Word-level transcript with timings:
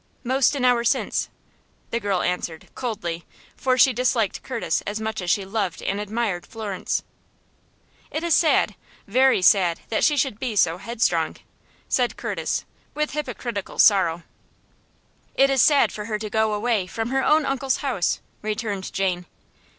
"Most 0.23 0.55
an 0.55 0.65
hour 0.65 0.83
since," 0.83 1.29
the 1.91 1.99
girl 1.99 2.23
answered, 2.23 2.69
coldly, 2.73 3.23
for 3.55 3.77
she 3.77 3.93
disliked 3.93 4.41
Curtis 4.41 4.81
as 4.87 4.99
much 4.99 5.21
as 5.21 5.29
she 5.29 5.45
loved 5.45 5.83
and 5.83 6.01
admired 6.01 6.47
Florence. 6.47 7.03
"It 8.09 8.23
is 8.23 8.33
sad, 8.33 8.73
very 9.05 9.43
sad 9.43 9.79
that 9.89 10.03
she 10.03 10.17
should 10.17 10.39
be 10.39 10.55
so 10.55 10.79
headstrong," 10.79 11.35
said 11.87 12.17
Curtis, 12.17 12.65
with 12.95 13.11
hypocritical 13.11 13.77
sorrow. 13.77 14.23
"It 15.35 15.51
is 15.51 15.61
sad 15.61 15.91
for 15.91 16.05
her 16.05 16.17
to 16.17 16.31
go 16.31 16.55
away 16.55 16.87
from 16.87 17.09
her 17.11 17.23
own 17.23 17.45
uncle's 17.45 17.77
house," 17.85 18.21
returned 18.41 18.91
Jane. 18.91 19.27